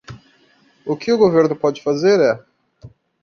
[0.91, 2.43] O que o governo pode fazer é